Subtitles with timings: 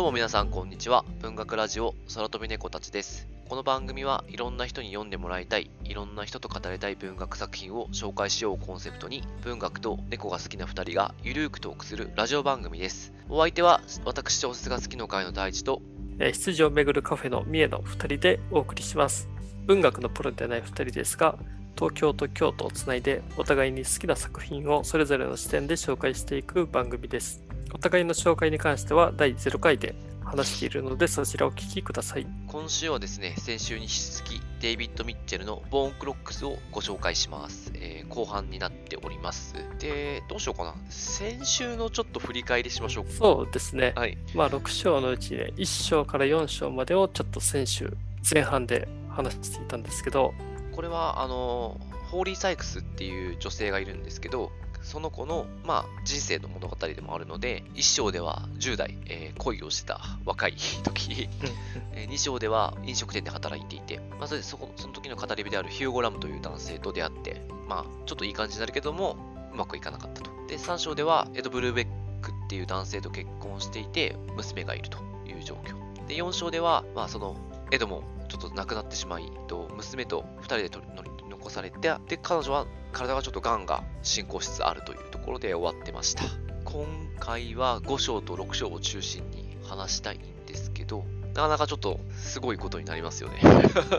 [0.00, 1.04] どうも皆さんこんにちは。
[1.20, 3.28] 文学ラジオ空飛び猫たちです。
[3.50, 13.12] この番組はいろんな人に読んでもらいたい、いろんな人と語りたい文学作品を紹介しようコンセプトに、文学と猫が好きな2人がゆるーくトークするラジオ番組です。
[13.28, 15.82] お相手は私小説が好きの会の大地と、
[16.18, 19.28] え羊をめぐるカフェの三重の2人でお送りします。
[19.66, 21.38] 文学のプロではない2人ですが、
[21.76, 27.49] 東京と京都をつないでお互いに好きな作品をそれぞれの視点で紹介していく番組です。
[27.72, 32.26] お互いの紹介に関しては第0回で話しているのでそちらをお聞きください。
[32.46, 37.72] 今週はですね、先週に引き続きデイビッド・ミッチェルのボーンクロックスをご紹介します。
[37.74, 39.54] えー後半になっております。
[39.78, 40.74] で、どうしようかな。
[40.88, 43.12] 先週のちょっと振り返りしましょうか。
[43.12, 43.92] そうですね。
[43.96, 44.18] はい。
[44.34, 47.96] まあ6章のうちね、1章から4章までをちょっと先週
[48.34, 50.34] 前半で話していたんですけど、
[50.72, 51.80] これはあの
[52.10, 54.50] ホーリー・サイクスっていう女性がいるんですけど
[54.90, 61.28] その子の、まあ、人生の物語でもあるので1章では10代、えー恋をしてた若い時、
[61.94, 69.16] え2章では飲食店で働いていて、まあ、それでそこその時の語り部であるヒューゴ・ラムという男性と出会って、まあ、ちょっといい感じになるけども
[69.52, 70.30] うまくいかなかったと。
[70.48, 71.86] で3章ではエド・ブルーベッ
[72.20, 76.06] クっていう男性と結婚していて娘がいるという状況。
[76.08, 77.36] で4章では、まあ、その
[77.70, 86.24] エドもちょっと亡くなってしまい、と娘と2人で取り取り残されて、で、彼女は体がちょっと癌が進行しつつあるというところで終わってました。
[86.64, 86.86] 今
[87.18, 93.40] 回は5章と6章を中心に話したいんですけど、なかなかちょっとすごいことになりますよね。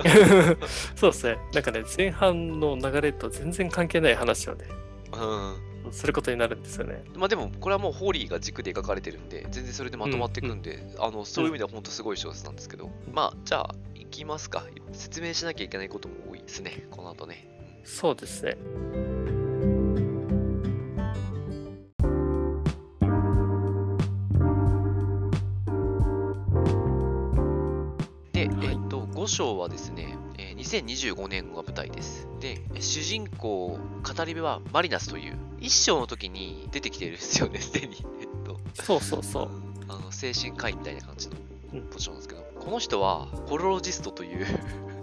[0.95, 1.37] そうですね。
[1.53, 4.65] なんかね、前半の流れと全然関係ない話をね、
[5.13, 5.91] うん。
[5.91, 7.03] することになるんですよね。
[7.15, 14.65] まあでも、これはもうホーリーが軸で描かれてるんで、全然それでまとまっていくんで、あの、そういう意味では本当すごい小説なんですけど、まあ、じゃあ、いきますか。
[14.93, 17.47] 説明しなきゃいけないことも多いですね、この後ね。
[17.83, 18.57] そうですね。
[28.33, 32.27] で、はいえっと、5章はですね、えー2025年が舞台です。
[32.39, 38.05] で、主人公、語り部はマリナスという、1章の時に出てきてるんですよね、 すでに。
[38.21, 39.49] えっと、そうそうそう。
[39.89, 41.35] あの精神科医みたいな感じの
[41.73, 44.45] うんポジションなんですけど、この人は、ホロロジストという、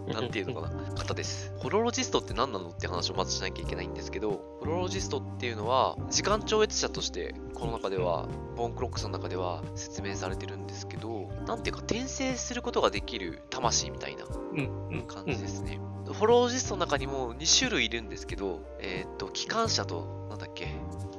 [0.08, 1.52] なんていうのかな、方です。
[1.58, 14.24] ホロロジストって何なのって話をまずしなきゃいけないんですけど、ホロロジストっていうのは、時間超越者として、この中では、ボーンクロックスの中では説明されてるんですけど、なんていうか、転生することができる魂みたいな
[15.06, 15.80] 感じですね。
[16.14, 20.69] ホロロジストの中にも2種類いるんですけど、えーっと、機関車と、なんだっけ、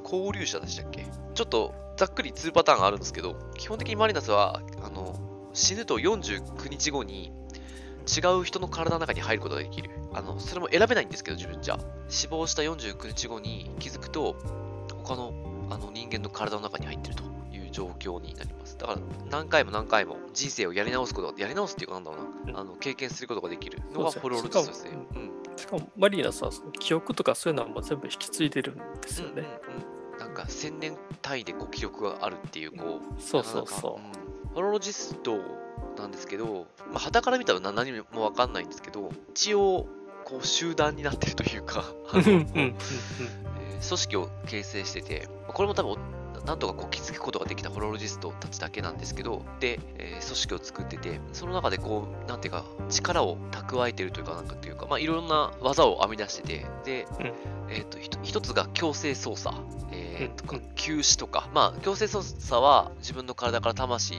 [0.04, 5.16] 交流者でしたっけちょっとざっくり2パターンあるんですけど、基本的にマリナスは、あの、
[5.54, 7.32] 死ぬと49日後に
[8.10, 9.92] 違う人の体の中に入ることができる。
[10.14, 11.78] あの、それも選べないんですけど、自分じゃ。
[12.08, 14.36] 死亡した49日後に気づくと、
[15.04, 15.34] 他の
[15.72, 18.78] あの人間の体の中に入ってるという状況になります。
[18.78, 19.00] だから、
[19.30, 24.92] 何回も何回も人生をやり直すことが、やり直すっていうかなんだろうな、うんあの経験することができるのがそうホロロジストですね。
[25.16, 29.34] うんしかもマリーナスはその記憶とかそういうのはもう全部引き継いでるんですよね。
[29.34, 34.19] うんうんうん、なんか千年単位でこう記録があるっていうこうそうそうそう
[34.52, 35.40] んホロロジスト
[35.98, 39.88] なんですけど、まあ、旗から見たら何何もわかんないんですけど一応
[40.26, 42.22] こう集団になってるというかあう。
[42.22, 42.74] の
[43.82, 45.98] 組織を形成しててまあこれも多分
[46.46, 57.34] なんとかこう気づくことができたホロロジストたちだけなんですけどで、えー組織を作っててその中でこうなんていうか力を蓄えてるというかなんかというかまあいろんな技を編み出しててで、うん。
[57.72, 59.56] えっ、とひと一つが強制操作、
[59.92, 60.64] えーとかうん。
[60.76, 64.16] 休止とかまあ強制操作は自分の体から魂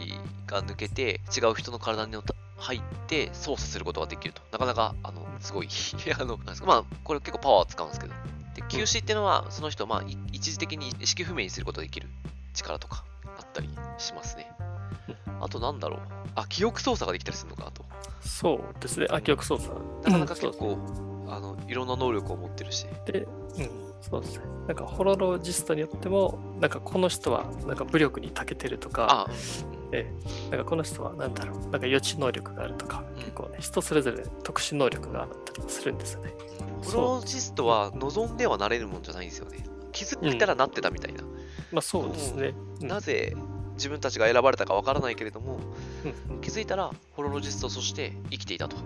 [0.47, 2.16] が抜けて違う人の体に
[2.56, 4.42] 入って操作することができると。
[4.52, 5.69] なかなかあのすごい
[6.19, 8.14] あのまあこれ結構パワーを使うんですけど
[8.55, 12.09] で休止っていうのはその人をまあい一時的に意識不明にすることができる
[12.55, 13.05] 力とか
[13.38, 13.69] あったり
[13.99, 14.50] しますね
[15.41, 16.00] あとなんだろう
[16.34, 17.84] あ記憶操作ができたりするのかなと
[18.21, 19.06] そうですね。
[19.11, 19.75] あ、記憶操作。
[20.05, 20.78] なかなかうん結構、
[21.28, 24.44] あのいろんな能力を持ってるしで、うん、そうですね。
[24.67, 30.10] なんかホロロジストによっても、なんかこの人はなんか武力に長けてるとか、あええ
[30.50, 36.32] なんかこの人はなんだろう、なんか予知能力があるとか、うん結構ね、人それぞれ特殊能力があったりするんですよね。
[36.84, 39.64] プロジストは望んではなれるもんじゃないんですよね。
[39.92, 41.22] 気づいたらなってたみたいな。
[41.72, 42.54] まあそうですね。
[42.81, 43.37] うんなぜ
[43.75, 45.58] 自分たちが選ばれたかわからないけれども、
[46.04, 48.82] うんうん気づいたらホロロジストとして生きていたという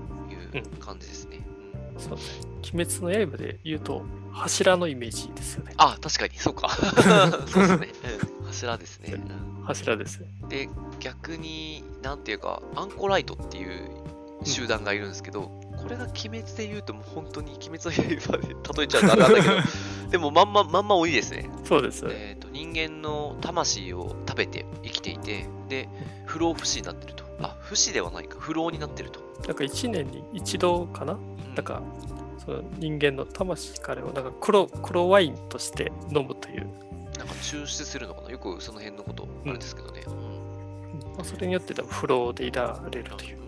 [0.54, 1.46] うん感じですね。
[1.94, 2.54] うんそうですね。
[2.74, 4.02] 鬼滅の刃で言うと、
[4.32, 5.74] 柱のイメージですよね。
[5.76, 6.68] あ、確かに、そうか。
[7.46, 7.88] そうですね。
[8.40, 9.14] うん柱ですね。
[9.64, 10.28] うん柱ですね。
[10.48, 10.68] で、
[11.00, 13.90] 逆に、なんていうか、アンコライトっていう
[14.44, 15.42] 集団がいるんですけど、
[15.76, 19.54] ここれが鬼滅で言うともう本当に鬼滅の刃で例えちゃうとあれなんだけど
[20.10, 21.50] でもまんままんま鬼ですね。
[21.64, 22.06] そうです。
[22.08, 25.88] えー、と人間の魂を食べて生きていてで
[26.24, 27.24] 不老不死になってると。
[27.40, 28.36] あ不死ではないか。
[28.38, 31.14] 不老になってると、なんか1年に一度かな？
[31.14, 31.54] うん。
[31.54, 31.82] なんか、
[32.44, 36.68] その人間の魂からをなんか黒黒ワインとして飲むという、
[37.26, 38.30] なんか抽出するのかな？
[38.30, 40.14] よくその辺のことあるんですけどね、うん。
[41.16, 43.38] まあ、それによって多分不老でいられるという。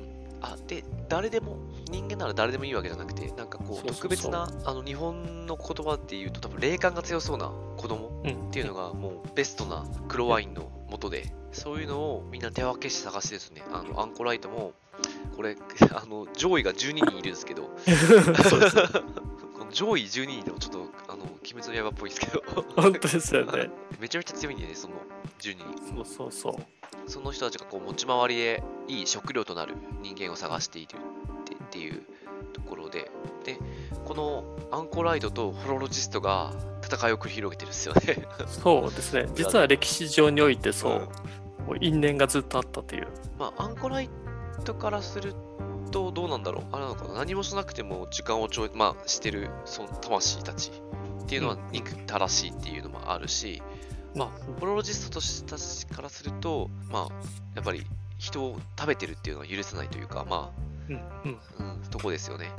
[0.42, 1.56] あで誰でも
[1.90, 14.72] 人間なら誰でもいいわけじゃなくてなんかこそう特別なあの日本の言葉っていうと多分霊感が強そうな子供うん、っていうのがもうベストな黒ワインの元でそういうのをみんな手分けして探してですねあのアンコライトも
[15.36, 15.56] これ
[15.94, 17.70] あの上位が12人いるんですけど。
[19.72, 21.05] 上位12人でもちょっと
[21.52, 22.42] 鬼滅の刃っぽいですけど
[22.74, 23.70] 本当ですよね。
[24.00, 24.94] めちゃめちゃ強いんでねその
[25.40, 27.10] 12人そうそうそう。
[27.10, 32.02] その人たちがこう持ち回りでいい食料となる人間を探しているっていう
[32.52, 33.10] ところで、
[33.44, 33.58] で、
[34.04, 36.52] このアンコライトとホロロジストが
[36.84, 38.26] 戦いを繰り広げてるんですよね。
[38.48, 39.28] そうですね。
[39.34, 41.08] 実は歴史上においてそう、うん
[41.80, 43.08] 因縁がずっとあったという。
[43.40, 44.08] まあ、アンコライ
[44.64, 45.34] トからする
[45.90, 50.70] とどうなんだろうあれなのかな何もしなくても時間をちょい、まあ、してるその魂たち
[51.26, 53.60] っていうのはうん憎たらしいっていうのもあるし、
[54.14, 54.28] まあ、
[54.60, 57.08] ホロロジストたちからすると、まあ、
[57.56, 57.84] やっぱり
[58.18, 60.52] 人を食べてるっていうのは許せないというか、ま
[60.88, 62.50] うん、うん、あ、うん、とこですよね。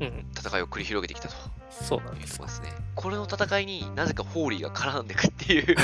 [0.00, 1.34] うんうん、戦いを繰り広げてきたと
[1.70, 2.42] そうなんですいうとこ。
[2.44, 2.72] ろですね。
[2.94, 5.76] これの戦いになぜかホーリーが絡んでくっていう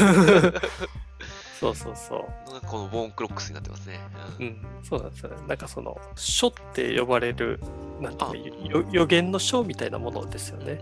[1.60, 2.66] そうそうそう。
[2.66, 4.00] このボーンクロックスになってますね。
[4.38, 5.36] ううんん、そうなんですよね。
[5.46, 7.60] なんかその、書って呼ばれる、
[8.00, 10.80] なんていう予言の書みたいなものですよね。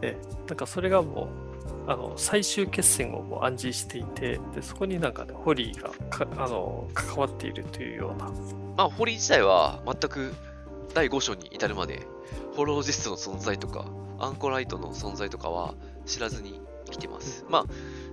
[0.00, 0.16] で、
[0.48, 1.28] なんかそれがも
[1.86, 8.30] う、あの最終決戦をもう暗示していてで、そこになんかね、ホリーがかあの関わっているというような。
[8.76, 10.34] まあ、ホリー自体は全く
[10.94, 12.06] 第5章に至るまで、
[12.54, 13.86] ホロージストの存在とか、
[14.18, 15.74] アンコライトの存在とかは
[16.06, 16.60] 知らずに
[16.90, 17.44] 来てます。
[17.48, 17.64] まあ、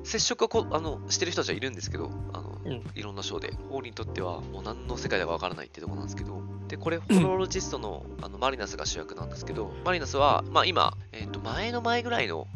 [0.03, 12.47] 接触はこあのしてる人たちはいるんですけど、あのうんいろんな章で、ホーリーにとってはもう何の世界だかわからないっていうところなんですけど、で、これ、ホロロジストのあのマリナスが主役なんですけど、マリナスは、まあ今、えっ、と、前の前ぐらいの、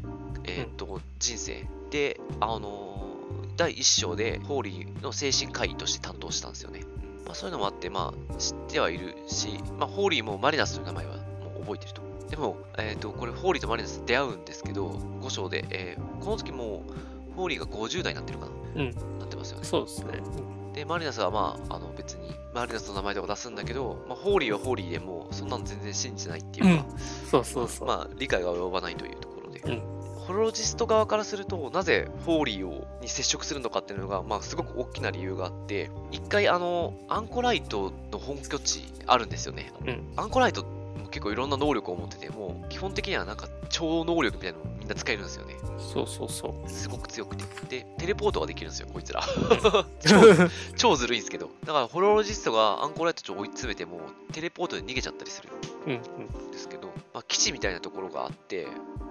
[0.43, 2.91] えっ、と、人生で、あの
[3.57, 6.81] 第1章で、ホーリーの精神科医として担当したんですよね。
[7.25, 12.10] まあそういうのもあって、まあ知ってはいるし、まあホーリーもマリナスという名前はもう覚えてると。
[12.31, 18.51] でも、えっ、と、これ、ホーリーとマリナス出会うんですけど、5章で、えーこの時もう、ホーリーが50代になってるかな？
[18.75, 19.65] うん、なってますよね。
[19.65, 20.19] そうですね。
[20.73, 26.85] で、マリナスはまあ、あの別に、マリナスの名前とか出すんだけど、まあ、ホーリーはホーリーでもう、そんなの全然信じてないっていうか、
[27.29, 27.87] そうそうそう。
[27.87, 39.73] まあ、理解が及ばないというところで、うんホロロジスト側からすると、なぜホーリーをに接触するのかっていうのが、まあ、すごく大きな理由があって、一回、あの、アンコライトの本拠地あるんですよね。
[39.85, 40.80] うん、アンコライトも
[41.11, 45.55] 結構いろんな能力を持ってて、もう基本的にはなんか超能力みたいなのみんな使えるんですよね。
[45.77, 46.69] そうそうそう。
[46.69, 47.43] すごく強くて。
[47.69, 49.21] で、テレポートができるんですよ、こいつら。
[50.05, 51.49] 超超ずるいんですけど。
[51.65, 53.99] だから、ホロロジストがアンコライトちょ追い詰めても、
[54.31, 55.49] テレポートで逃げちゃったりする
[55.85, 55.95] うん、う
[56.45, 58.67] ん、んですけど、まあ、基地みたいなところがあって、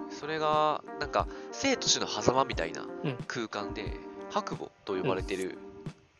[0.09, 3.93] それが、なんか、生と死の狭間みたいなうん空間で、
[4.29, 5.57] 白母と呼ばれてる、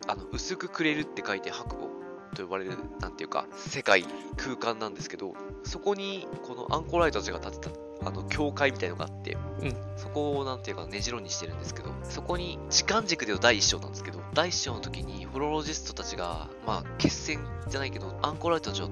[0.07, 2.00] あの、薄くくれるって書いて白母
[2.31, 4.05] と呼ばれる、なんていうか、世界、
[4.37, 5.33] 空間なんですけど、
[5.63, 7.69] そこに、このアンコライトたちが建てた、
[8.03, 9.75] あの、教会みたいのがあって、うん。
[9.97, 18.89] そこを、なんていうか、ねじろにしてるんですけど、そこに、時間軸での第一章なんですけど、第一章の時に、ホロロジストたちが、まあ、決戦じゃないけど、アンコライトたちを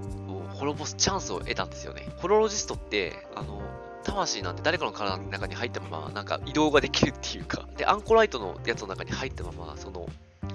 [0.54, 2.10] 滅ぼすチャンスを得たんですよね。
[2.18, 3.62] ホロロジストって、あの、
[4.04, 10.08] 魂なんて誰かの体の中に入ったまま、なんか移動ができるっていうか、で、アンコライトのやつの中に入ったまま、その、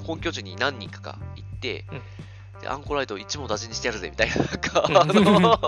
[0.06, 1.84] 本拠地に何人かが行って、で、
[2.66, 5.60] アンコライトを一網打尽にしてやるぜ、みたいな、なんか、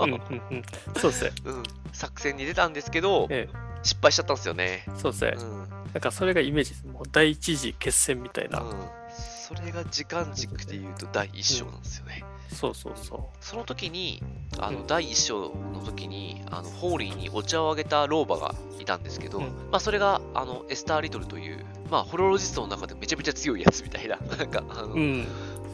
[0.99, 1.31] そうですね。
[1.45, 1.63] うん、
[1.93, 3.49] 作戦に出たんですけど、え
[3.83, 4.83] 失敗しちゃったんですよね。
[4.87, 5.43] え、そうですねう。
[5.43, 5.59] ん。
[5.69, 6.85] なんかそれがイメージです。
[6.85, 8.59] もう第一次決戦みたいな。
[8.59, 8.73] うん、
[9.09, 12.23] それが時間軸で言うと第一章なんですよね。
[12.53, 14.23] そうそうそその時に、
[14.57, 24.93] あの、うん第一章の時に、あの、ホーリーにお茶をあげた老婆がいたんですけど、うんまあ、それが、あの、エスター・リトルという、まあ、ホロロジストの中でめちゃめちゃ強いやつみたいな、なんか、あの、う。
[24.95, 25.27] うん。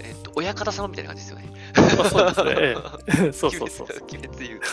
[0.04, 1.50] えっと、親方様みたいな感じですよね。
[1.98, 2.52] まあ、そうですね。
[3.24, 3.88] ええ そうそうそう。
[4.04, 4.68] 鬼滅言うと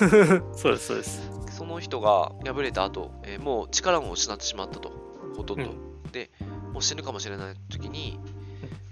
[0.58, 1.30] そうです、そうです。
[1.56, 4.92] その人が敗れた後、えーもう力も失ってしまったと、
[5.37, 5.64] ほとんど。
[5.64, 6.30] うんで、
[6.72, 8.18] もう死ぬかもしれない時に、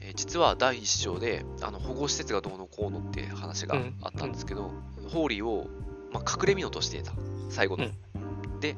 [0.00, 4.71] えー実は第一章であの保護施設がどうのこうのって話があったんですけど、
[5.12, 5.66] ホーリーを、
[6.12, 7.12] まあ、隠れ蓑としていた、
[7.50, 7.87] 最後の。
[8.61, 8.76] で、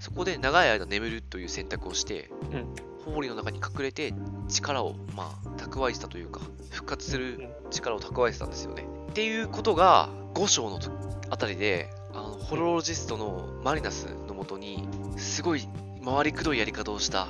[0.00, 2.66] そこで長い間眠るという選択をして、うん
[3.04, 4.12] ホーリーの中に隠れて
[4.46, 6.40] 力を、まあ、蓄えてたというか、
[6.70, 8.84] 復活する力を蓄えてたんですよね。
[9.10, 10.90] っていうことが5章のと
[11.30, 15.66] あたりで、あホロロジストのマリナスのもとに、すごい
[16.04, 17.28] 回りくどいやり方をした。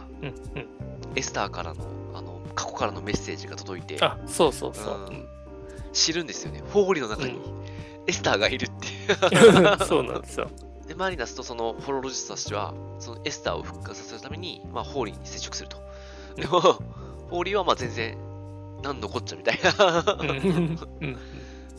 [1.15, 1.85] エスターからの
[2.15, 5.07] あの過去からのメッセージが届いて、あ、そうそうそう。
[5.09, 5.27] うん
[5.93, 6.63] 知るんですよね。
[6.69, 7.37] フォーリーの中にう
[8.07, 9.79] エスターがいるっていう。
[9.87, 10.49] そうなんですよ。
[10.91, 15.77] で、マリナスとそのホロロジストたちは、そのエスターを復活させるために、まあ、ホリーに接触すると。
[16.35, 16.61] でも、
[17.31, 18.19] ホーリーはまあ全然、
[18.83, 19.73] なんのこっちゃみたいな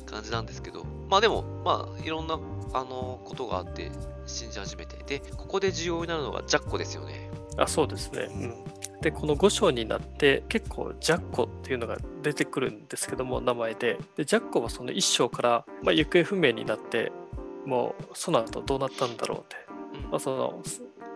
[0.06, 2.40] 感じなんですけど、まあでも、まあ、いろんな、
[2.72, 3.92] あの、ことがあって、
[4.28, 5.04] 信じ始めて。
[5.04, 7.30] で、ここで重要になるのがジャッコですよね。
[7.58, 8.30] あそうですね。
[8.32, 14.00] うん、で、この5章になって、結構ジャッコっていうのが出てくるんですけども、名前で。
[14.16, 17.12] で、ジャッコはその1章から、まあ、行方不明になって、
[17.66, 19.56] もうその後どうなったんだろうって。
[20.04, 20.10] うん。
[20.12, 20.62] まあ、その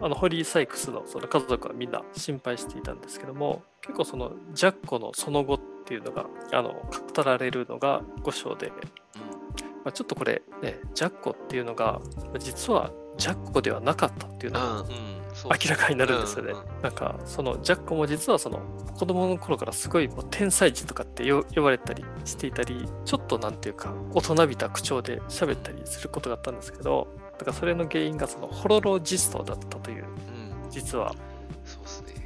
[0.02, 6.74] あのホリー・サイクスのその家族はみんな心配していたんですけども結構そのジャッコのその後っていうのがあの
[7.16, 12.02] 語られるのが5章で、まあ、ちょっとこれ、ね、ジャッコっていうのが
[12.40, 14.86] 実はジャッコではなかったっていうのが
[15.50, 16.52] 明らかになるんですよね。
[16.52, 18.60] うんうんなんかそのジャッコも実はその
[18.98, 27.08] 子供の頃からすごいもう天才児とかってよ呼ばれたりしていたりちょっとなんていうか大人びた口調で喋ったりすることがあったんですけど
[27.40, 31.14] だからそれの原因がそのホロロジストだったといううん、実は
[31.66, 32.26] そうですね。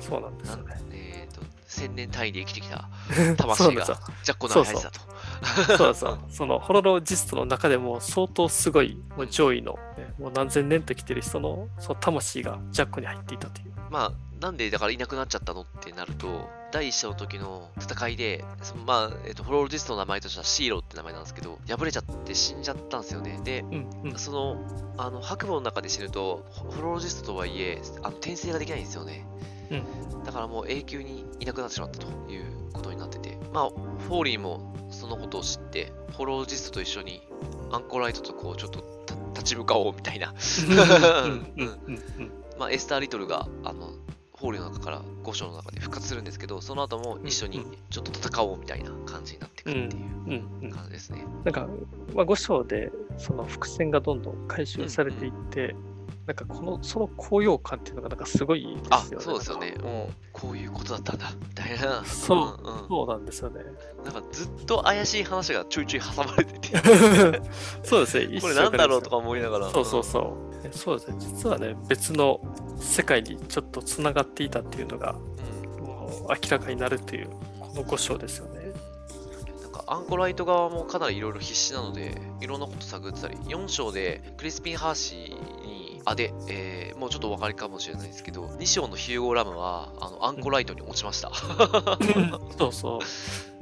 [0.00, 0.74] そうなんですよね。
[0.92, 2.88] えっ、と、千年単位で生きてきた
[3.36, 3.84] 魂が。
[3.84, 5.00] ジャッコの入ってたと。
[5.76, 6.18] そうそう。
[6.28, 13.70] そのホロロジストの中でも相当すごいもう上位の、ね、もう何千年と生きてる人のその魂がジャッコに入っていたという。
[13.90, 23.40] まあ、なんでだからいなくなっちゃったのってなると、第一章の時の戦いで、そのまあ、えっ、と、ホロロジストの名前としてはシーロって名前なんですけど、破れちゃって死んじゃったんですよね。
[23.42, 24.18] で、うんうん。
[24.18, 24.56] その、
[24.96, 29.26] あの、白夢の中で死ぬと、ホホロロジストとはいえ、あの転生ができないんですよね。
[29.70, 34.79] うんだからもう永久にいなくなってしまったということになってて、まあ、フォーリーもそ
[35.10, 37.26] のことを知って、ホロロジストと一緒に
[37.70, 40.32] アンコライトとこう、ちょっとた立ち向かおうみたいな。
[40.32, 43.90] うんうんうんうん まあ、エスター・リトルが、あの、
[44.32, 51.26] ホーリーの中から5章の中で復活するんですけど、その後も一緒にうんちょっと戦おうみたいな感じになってくるっていううんうん感じですね。
[51.44, 51.68] なんか、
[52.14, 55.74] まあ、5章でその伏線がどんどん回収されていって、
[56.26, 59.74] なんかこのその高揚感っていうのがなんかすごいですあよね。、そうですよね。
[59.82, 62.04] もう、こういうことだったんだ、みたいな。
[62.04, 63.62] そうんうんそうなんですよね。
[64.04, 66.78] なんかずっと怪しい話がちょいちょい挟まれてて、
[67.82, 68.38] そうですね。
[68.42, 69.70] これなんだろうとか思いながら。
[69.70, 70.66] そうそうそう。
[70.66, 71.16] えそうですね。
[71.18, 72.40] 実はね、別の
[72.78, 75.14] 世界にちょっとつながっていたっていうのが、
[75.78, 75.84] うん。
[75.84, 77.28] もう明らかになるという、
[77.60, 78.60] この5章ですよね。
[79.62, 91.32] なんかアンコライト側もかなりいろいろ必死なので、いろんなこと探ってたり、4章でクリスピン・ハーシーに、あ、で、えーもうちょっとお分かりかもしれないですけど、2章のヒューゴ・ラムは、あの、アンコライトに落ちました。
[92.58, 93.00] そうそう。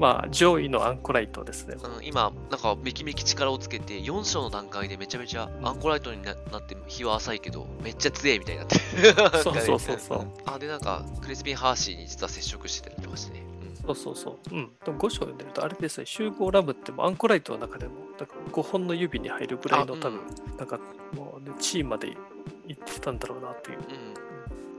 [0.00, 1.76] まあ、上位のアンコライトですね。
[1.80, 8.82] うん、今、なんかめきめき力をつけて、4章の段階でめちゃめちゃアンコライトにななって、日は浅いけど、めっちゃ強いみたいになってる。
[9.44, 10.26] そうそうそうそう。
[10.46, 13.44] あ、で、なんか、クリスピン・ハーシーに実は接触してたりとかしてね。
[13.86, 14.54] そうそうそう。
[14.54, 14.70] うん。
[14.84, 20.20] でも5章読んでると、あれですね、集合ラムってもアンコライトの中でも、なんか5本の指に入るぐらいのあうん多分、
[20.58, 20.80] なんか
[21.14, 22.16] もう、ね、地位まで
[22.68, 23.78] 行ってたんだろうなっていう。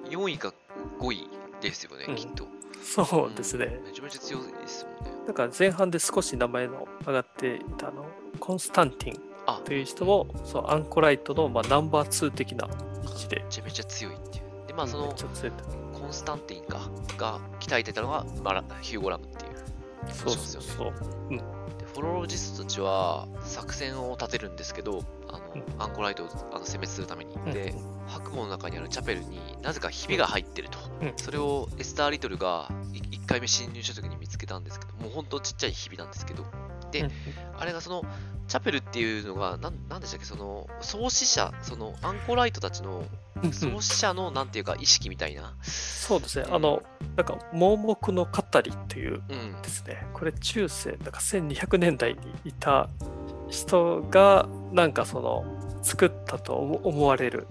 [0.06, 0.10] うん。
[0.10, 0.54] 4位か
[1.00, 1.30] 5位
[1.62, 2.48] ですよね、うんきっと。
[2.82, 3.80] そうですね。
[3.84, 5.12] めちゃめちゃ強いですもんね。
[5.28, 8.06] だから前半で少し名前の上がっていたあの
[8.40, 12.68] コンスタンティンあ、という人もそうアンコライトのまあナンバー2的な
[13.04, 13.50] 位置でめ。
[13.50, 14.68] ちゃめちゃ強いっていう。
[14.68, 19.60] で、まあ、その、コンスタンティンか、が鍛えてたのが、マラヒューゴ・ラムっていう。
[20.14, 20.94] そうそうそう。
[21.78, 27.34] でフォロロジストたちは作戦を立てるんですけど、あの、うんアンコライトをあの殲滅するために。
[27.36, 27.74] うんで、
[28.08, 30.78] 白門の中にあるチャペルになぜかひびが入ってると。
[31.02, 36.46] うんそれをエスター・リトルが1回目侵入した時に見つけたんですけど、もうほんとちっちゃいひびなんですけど、
[36.92, 37.12] でうん
[37.58, 38.04] あれがその、
[38.48, 43.04] チャペルっていうのが、なんでしたっけ、その、創始者、その、アンコライトたちの
[43.44, 45.54] うん創始者の、なんていうか、意識みたいな。
[45.62, 46.48] そうですね。
[46.50, 46.82] あの、
[47.16, 49.62] なんか盲目の語りっていううん。
[49.62, 50.08] ですね。
[50.14, 52.90] これ中世、なんか1200年代にいた
[53.50, 55.46] 人がなんかその
[55.82, 57.48] 作ったと思思われる、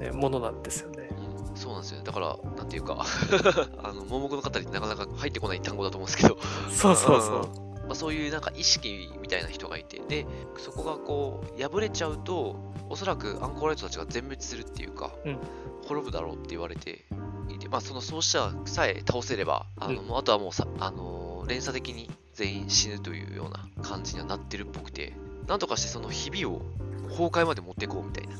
[0.00, 1.08] ね、ものなんですよね。
[1.48, 1.56] うん。
[1.56, 2.02] そうなんですよ。
[2.02, 3.04] だから、なんていうか、
[3.82, 6.36] あの、盲目の語りってなかなか入ってこない単語だと思うんですけど、
[6.70, 7.64] そうそうそう。
[7.86, 10.26] まあ、そういうなんか意識みたいな人がいて、で、
[10.58, 12.56] そこがこう、破れちゃうと、
[12.88, 15.38] おそらくアンコーライトたちが全滅するっていうか、うん。
[15.86, 17.04] 滅ぶだろうって言われて
[17.50, 20.16] いて、まあ、その創始者さえ倒せれば、あの、うん。
[20.16, 25.12] あとはもうさ、あのー連鎖的に全員死ぬというような感じにはなってるっぽくて、
[25.46, 26.62] なんとかしてそのひびを
[27.08, 28.36] 崩壊まで持っていこうみたいな、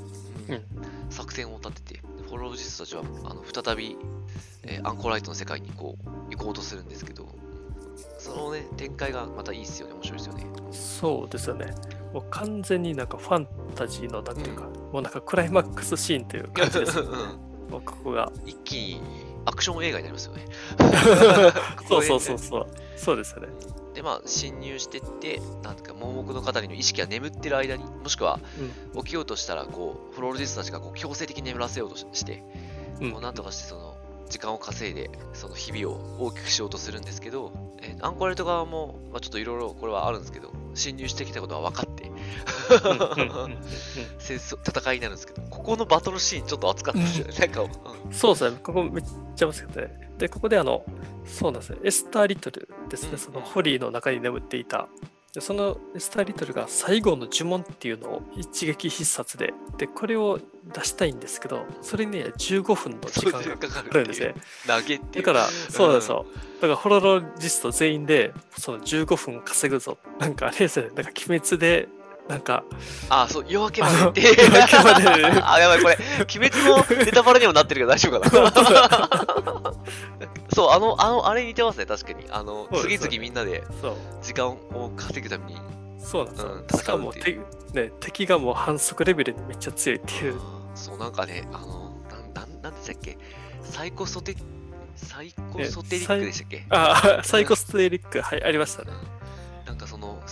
[0.57, 0.65] うん
[1.11, 3.97] 作戦を立てて、フォロージストたちはあの再び、
[4.65, 7.29] えーアンコーライトの世界にこう行こうとするんですけど、
[8.19, 10.47] そのね、展開がまたいいっすよね、面白いですよね。
[10.73, 11.67] そうですよね。
[12.13, 18.31] もう完全になんかファンタジーのなんていうか、もうなんかクライマックスシーンという感じです、うんもうここが。
[18.47, 19.01] 一気に
[19.47, 20.47] アクション映画になりますよね。
[21.89, 22.67] そうそうそうそう。
[22.97, 23.49] そうですよね。
[23.95, 28.41] で、まあ、侵入してって、なんか、盲目の方の意識が眠ってる間に、もしくは
[28.97, 32.43] 起きようとしたら、こう、フロールジストたちがこう強制的に眠らせようとしして、
[33.01, 33.11] うん。
[33.11, 33.97] もうなんとかして、その、
[34.29, 42.11] 時間を稼いで、その日々を大きくしようとするんですけど、えーアンコレット側も、まあ、ちょっといろいろこれはあるんですけど、侵入してきたことは分かって、
[44.19, 47.35] 戦争戦いになるんですけど、ここのバトルシーンちょっと熱かったですよね。
[47.39, 47.67] なんか、う
[48.09, 48.59] んそうですね。
[48.63, 49.05] ここめっ
[49.37, 50.04] ちゃますけどね。
[50.19, 50.85] で、ここであの、
[51.25, 51.79] そうなんですね。
[51.85, 53.11] エスター・リトルですね。
[53.13, 54.89] うんそのホリーの中に眠っていた。
[55.33, 60.39] でそのエスター・リトルが最後の呪文っていうのを一撃必殺で、で、これを
[60.73, 64.35] 出したいんですけど、それには15分の時間がかかるんですね。
[64.67, 66.25] だから、そうなんですよ。
[66.61, 69.99] だから、ホロロジスト全員で、その15分稼ぐぞ。
[70.21, 71.89] なんか、あれですね、なんか、鬼滅で、
[72.29, 72.65] なんか、
[73.11, 74.21] あ、そう、夜明けまでって。
[74.23, 75.09] 夜明けまで
[75.45, 79.73] あ、やばい、これ、鬼滅のネタバレにもなってるけど大丈夫かな
[80.55, 82.25] そう、あの、あの、あれに似てますね、確かに。
[82.31, 83.63] あの、次々みんなで
[84.23, 85.61] 時間を稼ぐために。
[85.99, 86.49] そうなんですよ。
[86.49, 87.13] うんしかも、
[87.73, 90.41] ね、敵がもう反則レベルでめっちゃ強いっていう。
[90.75, 93.19] そう、なんかね、あの、なん、なん、なんでしたっけ？
[93.63, 94.37] サイコソテ、
[94.97, 96.65] サイコソテリックでしたっけ？
[96.71, 98.93] あ、サイコステリック、はい、ありましたね。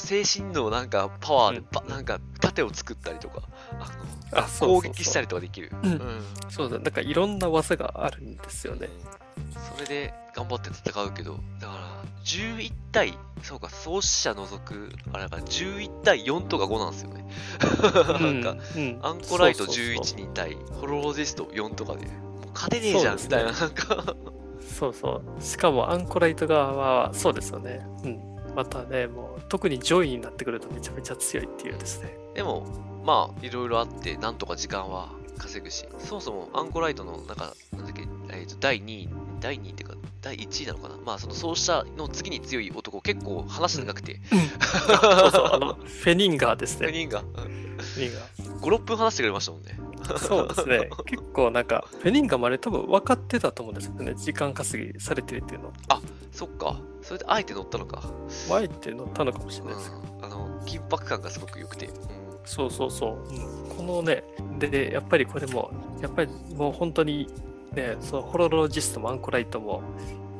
[0.03, 3.43] 精神のなんかパワーでうんば、なんか盾を作ったりとか、
[3.73, 5.71] あの、あ、攻撃したりとかできる。
[5.83, 8.89] うんうんそうだ、なんかいろんな技があるんですよね。
[9.75, 17.25] それで頑張って戦うけど、だから、11対、そうか、創始者除く、あれだから11対4とか5なんですよね。
[18.21, 22.09] なんか、うん、うんアンコライトそうそうそう11人対、ホロロジスト4とかで、
[22.55, 24.17] 勝てねえじゃん、みたいな、なんか、
[24.61, 25.43] そうそう。
[25.43, 27.87] しかもアンコライト側は、そうですよね。
[28.05, 28.33] うん。
[28.55, 32.17] またね、もう特に上位になってくるとめちゃめちゃ強いっていうですね。
[32.35, 32.67] でも、
[33.05, 39.09] まあ、いろいろあって、なんとか時間は稼ぐし、そもそもアンコライトの、なんか、なんだっけ、えーと、第2位、
[39.41, 44.37] 第2位っていうか、第1位なのかなまあ、その創始者の次に強い男、結構話長くて、そ
[45.29, 46.93] うそう、あの、フェニンガーです4ね。
[46.93, 48.59] 人が、フェニンガー。
[48.59, 49.79] 5、6分話してくれましたもんね。
[50.19, 50.91] そうですね。
[51.07, 54.15] 結構なんか、フェニンガーまで多分分かってたと思うんですよね。
[54.15, 55.73] 時間稼ぎされてるっていうの。
[56.31, 58.03] そっか、それであえて乗ったのか。
[58.49, 59.93] 前って乗ったのかもしれないです。
[60.19, 63.13] うん、あの緊迫感がすごく良くて、うんそうそうそう。
[63.13, 64.25] うん、このね、
[64.59, 67.29] で、やっぱりこれも、やっぱりもう本当に、
[67.73, 69.83] ね、そのホロロジストもアンコライトも、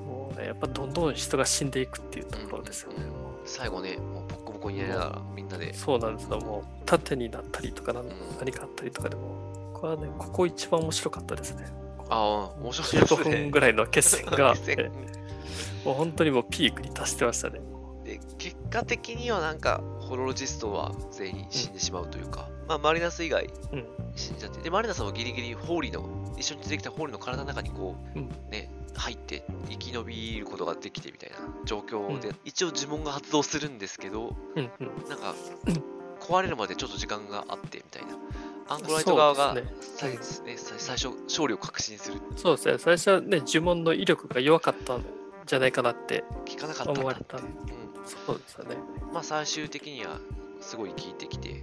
[0.05, 3.05] もうね、やっぱどんどん人が死んでいくっていうところですよね。
[3.05, 4.22] うん最後ねも
[4.69, 6.41] うボッコボコにやりながらみんなで、そうなんですよ。
[6.41, 8.13] もう盾になったりとかなんうん。
[8.39, 11.67] 何かあったりとかでも、これはね、ここ一番面白かったですね。
[12.09, 13.03] ああ面白い。
[13.03, 14.77] です15ね分ぐらいの決戦が、 決戦。
[14.79, 14.91] え
[15.85, 17.61] もう本当にもうピークに達してましたね。
[18.05, 23.87] で結果的にはなんかホロロジストは全員死んでしまうというか、まあマリナス以外うん。
[24.15, 24.61] 死んじゃって。
[24.61, 28.29] でマリナスはギリギリホーリーの一緒に出てきたホーリーの体の中にこう、うん。
[28.51, 35.09] ね入って生き延びることができてみたいな状況で、一応呪文が発動するんですけどうんうん。
[35.09, 35.35] なんか、
[35.67, 35.83] うん
[36.23, 38.17] 壊れるまでちょっと時間があってみたいな。
[38.69, 42.21] アンコライト側が最,、ですね最最初勝利を確信する。
[42.37, 42.79] そうですね。
[42.79, 45.05] 最初はね、呪文の威力が弱かったん
[45.45, 47.39] じゃないかなって聞かなかった思われた。
[47.39, 47.45] うん
[48.05, 48.77] そうですよね。
[49.13, 50.19] まあ最終的には
[50.61, 51.63] すごい効いてきて、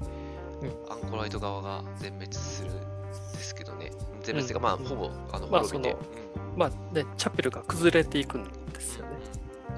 [0.89, 3.91] アンコライト側が全滅するんですけどね。
[4.21, 8.43] 全滅っていうか、まあうんほぼあのまあ滅びて、まあね、チャペルが崩れていくん
[8.73, 9.11] ですよね。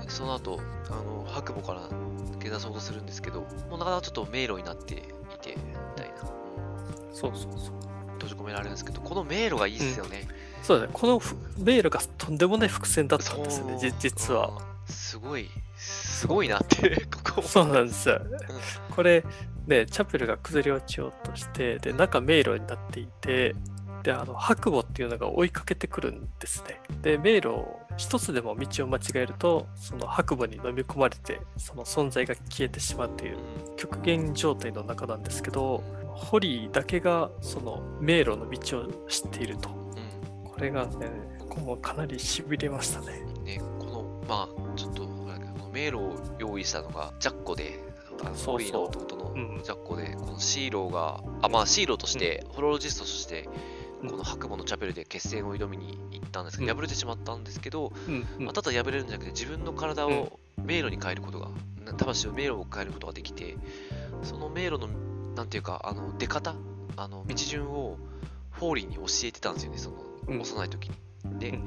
[0.04, 5.64] うんその後あの白母から抜け出そうとするんですけど、もうなかなかちょっと迷路になっていて、み
[5.96, 6.30] たいな。
[7.10, 7.74] うんそうそうそう。
[8.14, 10.28] 閉じ込められるんですけど、この迷路がいいですよね。
[10.64, 10.92] そうだね。
[10.94, 14.50] このふ迷路がとんでもない伏線だったんですよね、じ実は。。
[14.66, 17.42] うんすごい、すごいなって、 ここ。
[17.42, 18.22] そうなんですよ。
[18.96, 19.24] これ、
[19.68, 23.56] ね、チャペルが崩れ落ちようとして、で、中迷路になっていて、
[24.04, 26.82] で、あの、白母っていうのが追いかけてくるんですね。
[27.02, 35.84] で、迷路を一つでも道を間違えると、その白母に飲み込まれて、その存在が消えてしまうといううん極限状態の中なんですけど、
[36.14, 39.70] ホリーだけがその迷路の道を知っていると。
[39.70, 43.20] うこれがね、ここもかなりしびれましたね。
[43.20, 45.12] んね、この、まあ、ちょっと、
[45.72, 47.80] 迷路を用意したのが、ジャッコで、
[48.46, 56.78] ホリーの弟のうんジャッコで、このシーローが、あ、まあ、シーローとして、ホロロジストとして、うんこの白母のチャペルで決戦を挑みに行ったんですけど、うん。
[56.78, 57.92] 敗れてしまったんですけど、
[58.40, 61.50] まあ、ただ敗れるんじゃなくて、自分の体を迷路に変えることが、
[61.86, 63.58] な魂を迷路を変えることができて、
[64.24, 64.88] その迷路の、
[65.36, 66.56] なんていうか、あの出方、
[66.98, 67.98] あの道順を
[68.52, 70.42] フォーリーに教えてたんですよね、そのうん。
[70.42, 70.90] 幼い時
[71.26, 71.40] に。
[71.40, 71.60] で、うん。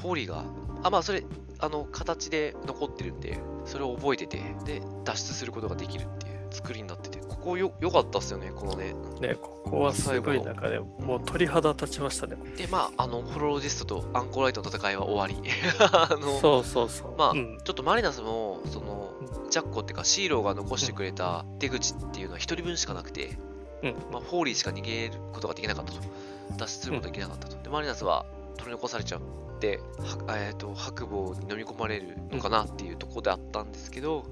[0.00, 0.44] フォーリーが、
[0.82, 1.24] あ、まあ、それ、
[1.58, 6.36] あの、形で残ってるんで、それを覚えてて、で、脱出することができるっていう。
[6.56, 7.15] 作りになってて、
[7.46, 8.92] ここよ良かったっすよね、このね。
[9.20, 12.36] ね、ここはすごいなんかね、もう鳥肌立ちましたね。
[12.56, 15.48] で、まあ、あの、ホロロジストとアンコライトの戦いは終わり。
[15.78, 17.14] あの、そうそうそう。
[17.16, 19.12] まあ、うんちょっとマリナスも、その、
[19.48, 23.38] ジャッコっていうか、シーロが残してくれた出口っていうのは一人分しかなくて、
[23.84, 26.00] うんまあ、フォーリーしか逃げることができなかったと。
[26.56, 27.62] 脱出することができなかったと。
[27.62, 34.24] で、マリナスは取り残されちゃって、はえっ、と、白亜に飲み込まれるのかなっていうところであったんですけど、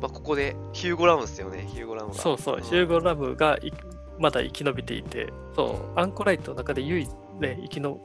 [0.00, 2.14] まあ、ここでヒューゴ・ラムですよね、ヒューゴ・ラムが。
[2.14, 3.72] そうそう、んヒューゴ・ラムがい
[4.18, 8.00] まだ生き延びていて、そう、アンコライトの中で唯一、ね、生きの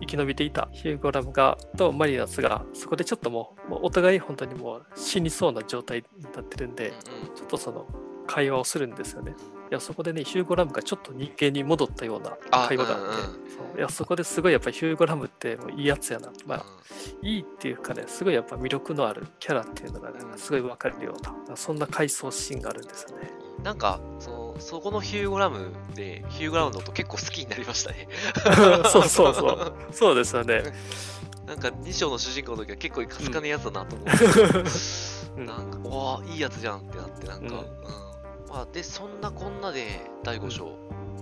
[0.00, 7.86] 生き延びていたヒューゴ・ラムがとマリナスがそこでちょっともうもうお互い本当にもう死にそうな状態になってるんで、うんうんちょっとその
[8.26, 9.34] 会話をするんですよね。
[9.74, 13.76] いやそこでね、ヒューゴ・ラムがちょっと人間に戻ったようなあ会話があって、そう。
[13.76, 20.38] いやそこですごいやっぱヒューゴ・ラムってもういいやつやな、まあ、ういいっていうかね、すごいやっぱ魅力のあるキャラっていうのがねうん。
[20.38, 23.32] すごい分かるような、そんな回想シーンがあるんですよね。
[23.60, 28.06] んなんかその、そこのヒューゴ・ラムで、ヒューゴ・ラムのこと結構好きになりましたね。
[28.92, 29.74] そうそうそう。
[29.90, 30.62] そうですよね。
[31.48, 34.24] なんか2章の主人公の時は結構いかつかねえやつだなと思って、
[35.36, 35.46] うん。
[35.46, 37.98] なんか、わあ、いいやつじゃんってなって、なんか、うん。
[37.98, 38.03] うん
[38.54, 40.78] まあ、で、そんなこんなで第5章、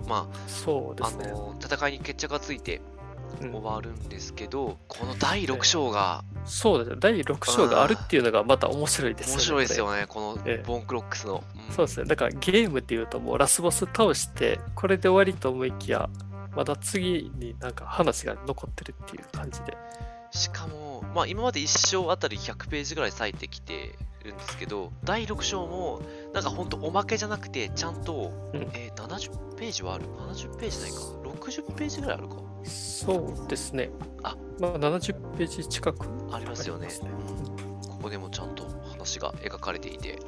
[0.06, 1.28] まあ、あそうですね。
[1.28, 2.82] の、戦いに決着がついて
[3.40, 6.96] うん終わるんですけど、この第6章がそうですね。
[7.00, 9.36] 第6章があるっていうのがまた面白いですよね。
[9.36, 11.42] 面白いですこよね、このええボーンクロックスの。
[11.56, 11.74] れ。
[11.74, 12.06] そうですね。
[12.06, 16.10] だからゲームっていうともうラスボス倒して、これで終わりと思いきや、
[16.54, 19.74] まだ次になんか話が残ってるっていう感じで。
[20.32, 30.96] しかも、まあ、今まで1章あたり100ページぐらい割いてきてるんですけど、第6章も、なんかほんとおまけじゃなくて、ちゃんと、うんえー70ページはある ?70 ページないか
[31.28, 33.90] ?60 ページぐらいあるかそうですね。
[34.22, 36.88] あまあ70ページ近くありますよね
[37.88, 40.18] ここでもちゃんと話が描かれていて、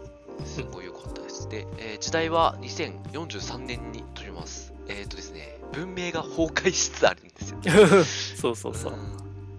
[0.45, 1.49] すごい良かったです。
[1.49, 4.73] で、えー時代は2043年に撮ります。
[4.87, 7.59] えっ、とですね、文明が崩壊しつつあるんですよ。
[8.37, 8.93] そうそうそう。
[8.93, 8.97] ん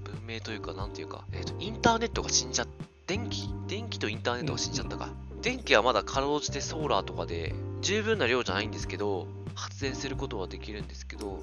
[0.03, 2.67] 文明というか、なんていうか、えっ、と、インターネットが死んじゃっ
[3.08, 5.10] 電気電気とインターネットが死んじゃったか。
[5.45, 11.39] 電気はまだかろうじてソーラーとかで、十分な量じゃないんですけど、発電することはできるんですけど、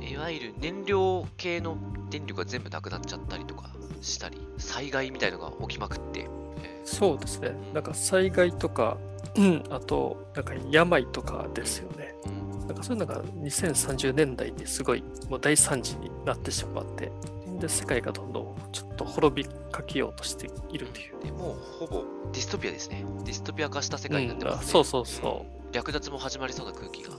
[0.00, 1.76] いわゆる燃料系の
[2.10, 6.28] 電力が全部なくなっちゃったりとかしたり、災害みたいのが起きまくって、
[6.64, 7.52] えそうですね。
[7.72, 8.96] なんか災害とか、
[9.36, 12.16] うん、あと、なんか病とかですよね。
[12.26, 17.12] ーうんなんかそういうのが2030年代にすごいもう大惨事になってしまって、
[17.62, 21.22] で、世界がどんどんちょっと滅びかけようとしているという。
[21.22, 23.04] でもうほぼディストピアですね。
[23.24, 24.66] ディストピア化した世界になってうんますね。
[24.68, 27.10] あそうそうそうん略奪も始まりそうな空気が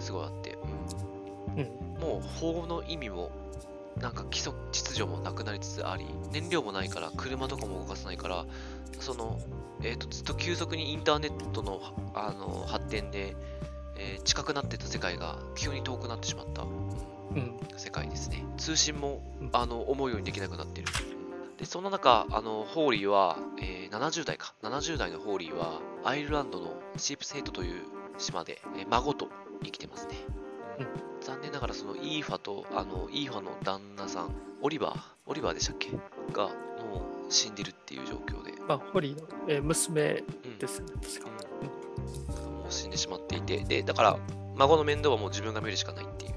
[0.00, 0.58] すごいあって、う。
[1.56, 2.00] うん。
[2.00, 3.30] もう法の意味も
[3.98, 8.46] なんか規則秩序もなくなりつつあり、燃料もないから車とかも動かさないから、
[8.98, 9.38] その、
[9.82, 11.80] えー、とずっと急速にインターネットの
[12.14, 13.36] あの発展で、
[14.00, 16.70] えー近くなってた世界が急に遠くなってしまった、うん
[17.34, 17.60] うん。
[17.76, 18.44] 世界ですね。
[18.56, 20.88] 通信もうんあの思うようにできなくなってる。
[21.58, 27.82] で、そんな中、あのホーリーは、えー70代か、70代のホーリーは、アイルランドのシープスヘイトという
[28.18, 29.28] 島で、えー孫と
[29.62, 30.14] 生きてますね。
[30.78, 30.86] うん
[31.20, 34.30] 残念ながら、そのイーファと、あの、イーファの旦那さん、
[34.62, 35.90] オリバー、オリバーでしたっけ？
[36.32, 41.26] が、もう死んでるっていう状況で、まあ、ホリーの、えー娘うんですよね、確か。
[41.28, 41.36] も
[42.46, 44.18] う死んでしまっていて、で、だから、
[44.56, 46.34] 孫の面倒はもう自分が見るしかないっていう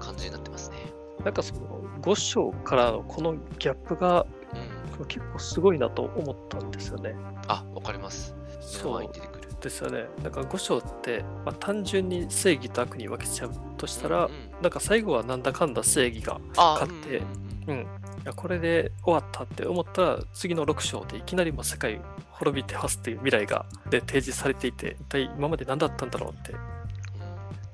[0.00, 0.76] 感じになってますね。
[1.24, 5.06] なんかその5章からのこのギャップがうん。
[5.08, 7.14] 結構すごいなと思ったんですよね。
[7.48, 8.34] あ、わかります。
[8.78, 9.46] 目の前に出てくる。
[9.60, 10.06] ですよね。
[10.22, 17.24] なんか5章って、まあ、単純に正義と悪に分けちゃうとしたら、うんうんなんか最後はなんだかんだ正義が、あ買ってうん
[17.66, 17.86] うんうん
[18.26, 26.52] やこれで終わったって思ったら、次の6章でいきなりもう世界滅びてますっていう未来がで提示されていて、一体今まで何だったんだろうって。
[26.52, 26.76] うん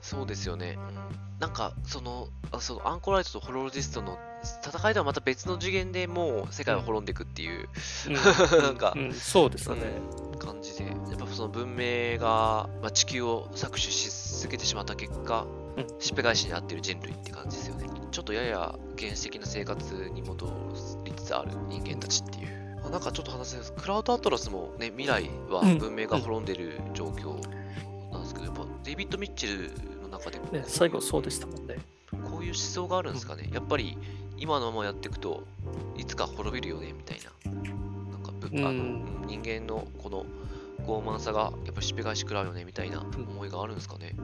[0.02, 0.78] そうですよね。
[1.38, 4.18] なんか、その、あそのアンコライトとホロロジストの
[4.66, 7.68] 戦いとはまた別の次元でもう世界は滅んでいくっていう
[8.08, 8.14] うん
[8.62, 9.84] なんかうん、そうですよね。
[10.38, 15.61] 感じで、やっぱその文明が、まあ、地球を搾取し続けてしまった結果、うん
[15.98, 17.86] しっぺ返しに遭ってる人類って感じですよね。
[18.10, 20.46] ちょっとやや原始的な生活に戻
[21.04, 22.76] りつつある人間たちっていう。
[22.82, 23.72] まあ、なんかちょっと話せます。
[23.72, 27.40] クラウドアトラスもね、未来はうん文明が滅んでる状況
[28.10, 31.78] なんですけど、やっぱデイビッド・ミッチェルの中でも、ね最後そうでしたもんね。
[32.10, 33.48] こういう思想があるんですかね。
[33.52, 33.96] やっぱり
[34.36, 35.44] 今のままやっていくと
[35.96, 37.52] いつか滅びるよねみたいな。
[38.12, 40.26] なんかぶうんあのうん人間のこの
[40.86, 44.14] 傲慢さがやっぱりしっぺ返し食らうよねみたいな思いがあるんですかね。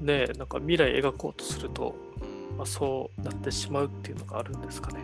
[0.00, 4.98] ねなんか未来描こうとすると、うんまあ、そうなってしまうっていうのがあるんですかね。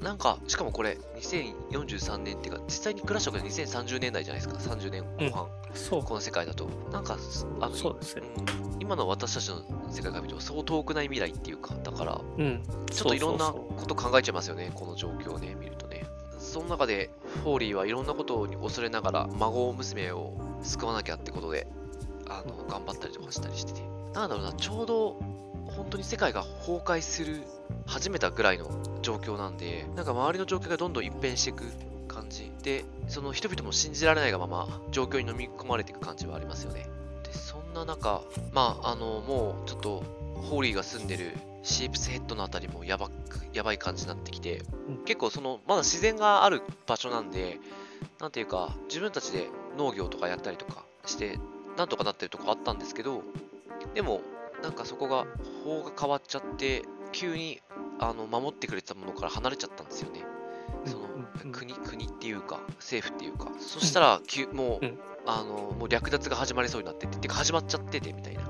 [0.00, 6.68] なんか、しかもこれ、2043年っていうか、実際にクラッシュが2030年代じゃないですか、30年後半、そうこの世界だと。
[6.90, 7.18] なんか、
[7.60, 8.22] あのそうですね。
[8.64, 12.62] うん今の私たちの世界から見ても、そう遠くない未来っていうか、だから、うん。
[12.90, 16.04] ちょっといろんなこと考えちゃいますよね、この状況をね、見るとね。
[16.50, 17.10] その中で、
[17.44, 21.68] フォーリーはいろんなことに恐れながら、孫娘を救わなきゃってことで、
[22.28, 23.82] あの、頑張ったりとかしたりしてて。
[24.14, 25.12] なんだろうな、ちょうど、
[25.76, 27.44] 本当に世界が崩壊する、
[27.86, 28.68] 始めたぐらいの
[29.00, 31.64] 状況なんで、なんか周りの状況がどんどん一変していく
[32.08, 36.88] 感じで、その人々も信じられないがまま、状況に飲み込まれていく感じはありますよね。
[37.22, 40.02] で、そんな中、まあ、あの、もう、ちょっと、
[40.50, 43.12] ホーリーが住んでるシープスヘッドのあたりもやばく
[43.52, 45.04] やばい感じになってきて、うん。
[45.04, 47.58] 結構そのまだ自然がある場所なんで
[48.20, 51.38] なんていうか自分たちで農業とかやったりとかして
[51.76, 53.22] なんとかなってるとこあったんですけど
[53.94, 54.20] でも
[54.62, 55.26] なんかそこが
[55.64, 57.60] 法が変わっちゃって急に
[57.98, 60.24] あの守ってくれてたものから離れちゃったんですよね。
[60.86, 61.08] その
[61.52, 63.50] 国国っていうか政府っていうか。
[63.58, 64.98] そしたら急もう、うん。
[65.26, 68.40] あのもう略奪が始まりそうになってててか始まっちゃっててみたいな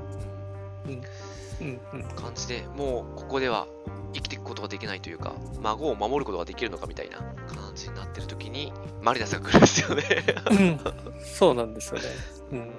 [2.16, 3.66] 感じでもうここでは
[4.12, 10.02] 生きていくことができないというか孫を守ることができるのかみたいな感じになってる時にマリナスが来るんですよね
[10.50, 10.80] うん
[11.22, 12.06] そうなんですよね。
[12.52, 12.70] うん。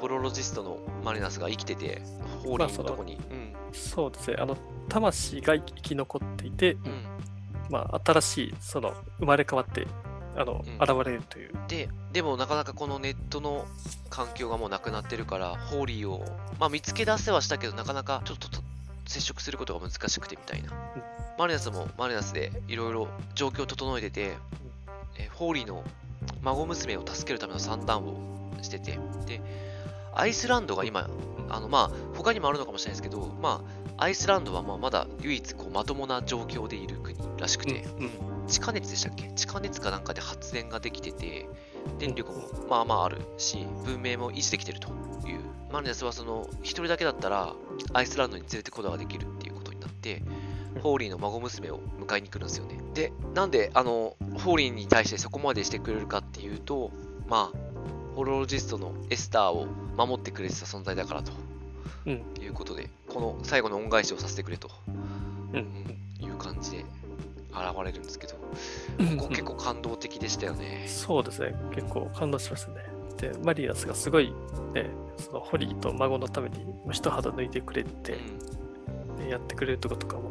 [0.00, 2.02] ホロロジストのマリナスが生きてて
[2.42, 4.36] ホーリーのとこに、うんそうですね。
[4.38, 4.56] あの、
[4.88, 7.04] 魂が生き残っていて、うん
[7.70, 9.86] まあ、新しい、その、生まれ変わって、
[10.36, 10.96] あの、うん。
[10.96, 11.52] 現れるという。
[11.68, 13.66] ででもなかなかこのネットの
[14.10, 16.24] 環境がもうなくなってるからホーリーを、
[16.58, 18.60] まあ、見つけ出せはしたけどなかなかちょっとと
[19.06, 20.72] 接触することが難しくてみたいな、
[21.38, 24.36] マリナスもマリナスでいろいろ状況を整えてて、
[25.18, 25.84] えホーリーの
[26.42, 28.14] 孫娘を助けるための算段を
[28.62, 28.98] してて。
[29.26, 29.40] で
[30.14, 31.10] アイスランドが今
[31.48, 38.10] あのまあ他にもあるのかもしれないですけどまあアイスランドはまあまだ唯一こうまともな状況でいる国らしくて、うん
[38.46, 39.32] 地下熱でしたっけ？
[39.34, 41.48] 地下熱かなんかで発電ができてて、
[41.98, 44.88] 電力もまあまああるし、文明も維持できてると
[45.26, 45.40] いう。
[45.72, 47.54] マリナスはその、一人だけだったら、
[47.94, 50.22] アイスランドに連れてくことができるっていうことになって、
[50.82, 52.78] ホーリーの孫娘を迎えに来るんですよね。
[52.92, 56.90] で、なんで、あの、ホーリーに対してそこまでしてくれるかっていうと、
[57.26, 61.32] まあ、ホロロジストのエスターを守ってくれてた存在だからと
[62.04, 62.22] うん。
[62.42, 64.68] いうことで、この最後の恩返しをさせてくれと
[65.54, 65.98] うん。
[66.20, 66.78] いう感じで
[67.52, 68.34] 現れるんですけど、
[68.98, 70.84] うんここ結構感動的でしたよね。
[70.88, 71.54] そうですね。
[71.72, 72.84] 結構感動しましたね。
[73.18, 74.32] で、マリアスがすごい、
[74.74, 78.16] ね、そのホリーと孫のために一肌脱いでくれうて、ん
[79.16, 80.30] ねやってくれるとことかも、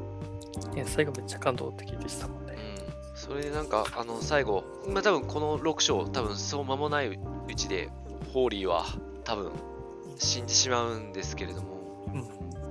[0.76, 2.56] ね、最後めっちゃ感動的でしたもんね。
[2.56, 7.90] うん、それでなんか、あの、最後、まあ多分この6章、多分そう間もないうちで、
[8.34, 8.84] ホーリーは
[9.24, 9.52] 多分
[10.18, 11.83] 死んでしまうんですけれども、うん、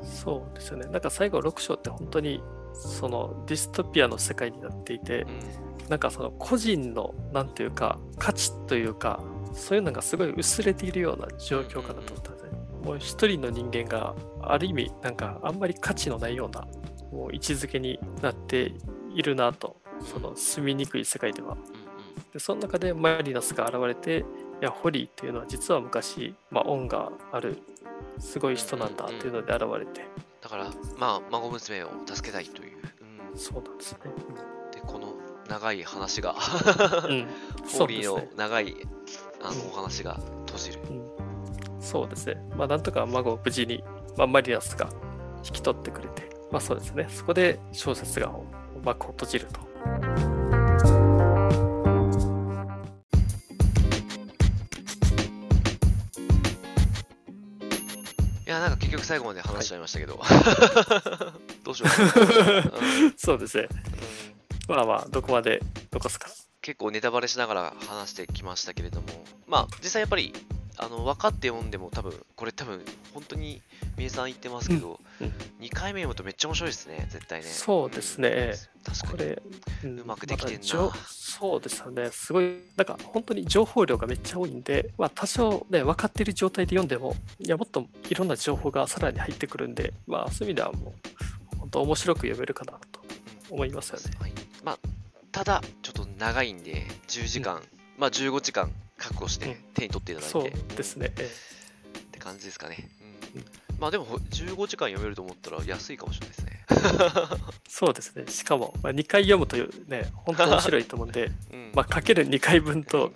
[0.02, 0.86] そうですよね。
[0.86, 2.42] なんか最後6章って本当に
[2.74, 9.22] そのディストピアの世界になっていてう、ん、なんかその個人のなんていうか価値というか
[9.54, 12.50] そういうのがすごい薄れているような状況かなと思ったんですね。
[12.84, 16.66] もう一人の人間がある意味なんかあんまり価値のないような
[17.12, 18.72] もう位置づけになって
[19.14, 21.54] いるなとその住みにくい世界では。
[21.54, 21.60] うん、
[22.32, 24.24] でその中でマリナスが現れて
[24.60, 27.62] いやホリーっていうのは実は昔、まあ、恩がある
[28.18, 30.04] すごい人なんだっていうので現れて、
[30.40, 32.78] だから、まあ、孫娘を助けたいという、
[33.32, 33.98] うん、そうなんですね。
[34.72, 35.14] で、この
[35.48, 37.26] 長い話が、うん、
[37.78, 38.76] ホーリーの長い
[39.42, 40.80] あのうんお話が閉じる。
[41.80, 42.36] そうですね。
[42.56, 43.82] まあ、なんとか孫を無事に、
[44.16, 44.88] まあ、マリナスが
[45.44, 47.06] 引き取ってくれて、まあそうですね。
[47.10, 48.32] そこで小説が
[48.84, 49.71] 幕を閉じると。
[59.12, 60.18] 最後まで話しちゃいましたけど、
[61.64, 63.12] どうしようかな、うん。
[63.18, 63.68] そうですね。
[63.70, 65.60] うんまあまあ、どこまで
[65.92, 66.30] 残すか。
[66.62, 69.08] 結構ネタバレしながら話してきましたけれども、
[69.46, 70.32] まあ、実際やっぱり、
[70.78, 73.60] あの分かって読んでも多分、これ多分、本当に
[73.96, 75.32] 三重さん言ってますけど、うんうん
[75.62, 77.46] 2回目読むとめっちゃ面白いですね、絶対ね。
[77.46, 79.12] そうですねうん確かに。
[79.12, 79.42] これ、
[79.90, 82.10] うまくできてんなまそうですよね。
[82.10, 90.94] すごい、なんか本当に情報量がめっちゃ多いんで、まあ多少ね、分かってる状態で読んでも、いや、もっといろんな情報がさらに入ってくるんで、まあそういう意味ではも
[91.54, 93.00] う、本当面白く読めるかなと
[93.50, 94.16] 思いますよね。
[94.18, 94.32] はい
[94.64, 94.78] まあ、
[95.30, 97.62] ただ、ちょっと長いんで、10時間、
[97.98, 98.72] まあ15時間
[99.02, 101.12] 確保してうん手に取っていただそいうて、ですね。
[101.18, 101.30] え
[101.98, 102.88] って感じですかね。
[103.34, 103.44] うんうん
[103.82, 106.64] まあでも、ほ15時間読めると思ったら安いかもしれないですね。
[107.68, 108.28] そうですね。
[108.28, 113.10] しかも、まあ、2回読むというね、本当面白いと思うんで、 うんまあ、かける2回分と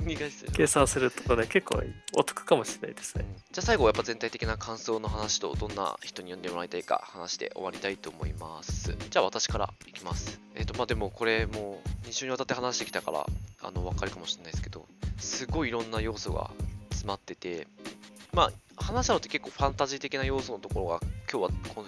[0.57, 1.81] 計算するとね、結構
[2.17, 3.25] お得かもしれないですね。
[3.53, 8.97] じゃあ最後はやっぱ全体的な感想の話とどんな人に読んでもらいたいか話して終わりたいと思います。
[9.09, 10.41] じゃあ私からいきます。
[10.57, 13.25] えっ、とまあでもこれもう2週にわたって話してきたから
[13.63, 14.85] あの分かるかもしれないですけど
[15.19, 16.51] すごいいろんな要素が
[16.91, 17.67] 詰まってて
[18.33, 18.53] まあ
[18.83, 21.01] 話したのって結構ファンタジー的な要素のところが
[21.31, 21.85] 今日は今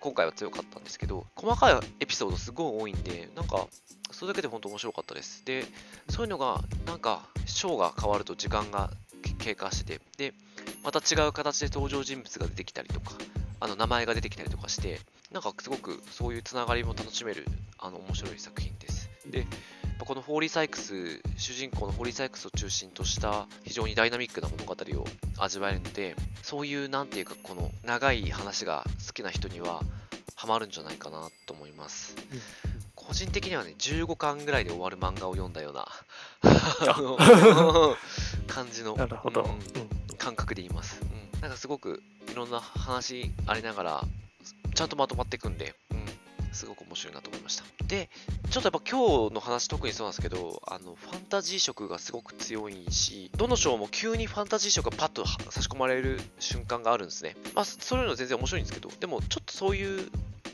[0.00, 3.66] 今回は強かったんですけど細かいエピソードすごい多いんでなんか
[4.10, 5.44] それだけで本当面白かったです。
[5.44, 5.64] で
[6.08, 8.90] そういうのがなんか章が変わると時間が
[9.38, 10.34] 経過しててで
[10.82, 13.12] また違う形で登場人物が出てきたりとか、
[13.60, 15.00] あの名前が出てきたりとかして、
[15.32, 17.44] なんかすごくそういうつながりも楽しめる
[17.78, 19.10] あの面白い作品です。
[19.26, 19.46] で、
[20.04, 25.06] このホーリー・サイクス、主人公のホーリー・サイクスを中心とした非常にダイナミックな物語を
[25.38, 29.82] 味わえるので、そういうなんていうか、この長い話が好きな人には
[30.34, 32.16] ハマるんじゃないかなと思います。
[32.94, 35.88] 個人的にはね、15巻ぐらいで終わる漫画を読んだような
[38.46, 38.94] 感じの。
[38.94, 41.00] うんうん感覚で言います。
[41.34, 44.04] うん、なんかすごくいろんな話ありながら、
[44.74, 45.89] ちゃんとまとまっていくんで、うん、
[46.52, 47.64] すごく面白いなと思いました。
[47.86, 48.10] で、
[48.50, 57.36] ちょっとやっぱ今日の話特にそうなんですけど、あの、ファンタジー色がすごく強いし、どの章も急にファンタジー色がパッと差し込まれる瞬間があるんですね。
[57.54, 60.10] まあ、そういうの全然面白いんですけど、でもちょっとそういう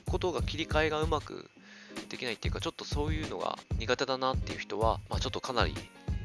[0.07, 1.51] ことが切り替えがうまく
[2.09, 5.75] できないっていうか、ちょっとそういうのが苦手だなっていう人は、まあ、ちょっとかなり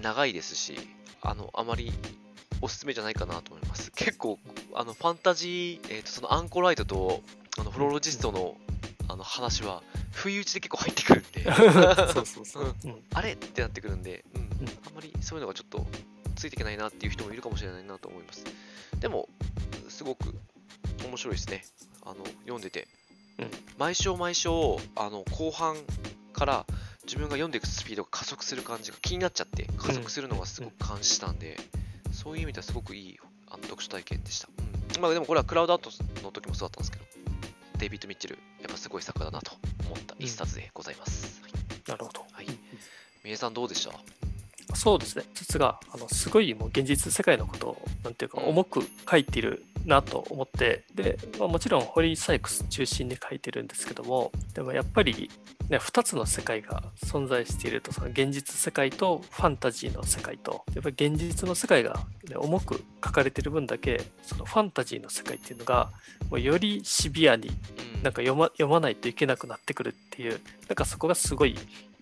[0.02, 0.78] 長いですし、
[1.22, 1.92] あの、あまり
[2.62, 3.92] おすすめじゃないかなと思います。
[3.92, 4.40] 結構、
[4.74, 7.22] あの、ファンタジー、えっ、と、そのアンコライトと、
[7.58, 8.56] あの、フロロジストの、
[9.12, 11.44] あの、話は、不意打ちで結構入ってくるんで、
[12.14, 12.76] そうそうそう。
[12.86, 14.48] うんあれってなってくるんで、うん、うん
[14.88, 15.86] あんまりそういうのがちょっと
[16.36, 18.46] ついていけないなっていう人もいるかもしれないなと思います。
[19.00, 19.28] でも、
[19.90, 20.34] すごく
[21.06, 21.64] 面白いですね。
[22.04, 22.88] あの、読んでて。
[23.38, 25.76] うん毎章毎章、あの、後半
[26.34, 26.66] から
[27.04, 31.58] 自分が読んでいくスピードが加速する感じが気になっちゃって、加速するのがすごく感じしたんで、
[32.12, 34.50] そういう意味ではすごくいいあの読書体験でした。
[34.96, 35.90] うん、まあでもこれはクラウドアート
[36.24, 37.06] の時もそうだったんですけど、
[37.82, 39.54] デイビッド・ミッチェル、やっぱすごい作家だなと
[39.88, 41.42] 思った一冊でございます。
[41.42, 41.52] はい
[41.88, 42.24] なるほど。
[42.32, 42.46] はい。
[43.24, 44.76] 三重さんどうでした？
[44.76, 45.26] そうですね。
[45.34, 55.30] 実が、あの、すごいもう現実世界のことを、なんていうか、うん重く書いているなと思って、で、まあ、もちろん、ホリー・サイクス中心に書いてるんですけども、でもやっぱり、
[55.70, 65.92] ね、2つの世界が存在していると、その現実世界とファンタジーの世界と、やっぱり現実の世界が、ね、重く書かれている分だけ、そのファンタジーの世界っていうのが、
[66.30, 71.58] もうよりシビアにうんなんか読ま読まないといけなくなってくるっていう、なんかそこがすごい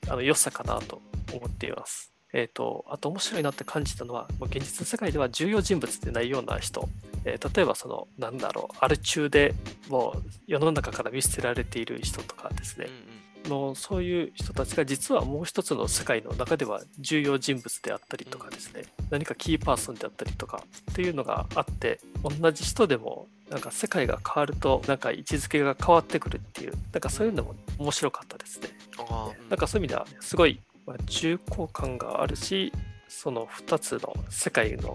[0.07, 1.01] あの良さかなと
[1.33, 2.11] 思っています。
[2.31, 6.87] えっ、と、あと面白いなって感じたのは、もう現実世界では重要人物でないような人、
[7.33, 9.53] えー例えばその、なんだろう、アル中で
[9.87, 12.87] もう世の中から見捨てられている人とかですね。
[12.87, 13.19] うん、うん。
[13.47, 28.69] のそういう人たちが実はもう一つの世界の中では重要人物であったりとかですね、何かキーパーソンであったりとかっていうのがあって同じ人でもなんか世界が変わるとなんか位置づけが変わってくるっていうなんかそういうのも面白かったですね。
[28.99, 29.49] うん。
[29.49, 32.71] なんかそういう意味ではすごいまあ重厚感があるし
[33.07, 34.93] その2つの世界の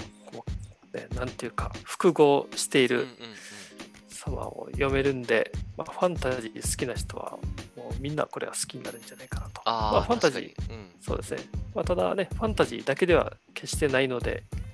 [0.95, 3.07] ね、なんていうか複合している
[4.09, 7.39] 様を読めるんで、まあ、ファンタジー好きな人は
[7.77, 9.63] もうみんなこれは好きになるんじゃないかなと。
[9.65, 11.41] まあ、ファンタジーうんそうですね。
[11.75, 14.74] まあ、ただね、ファンタジーだけでは決してないので、えー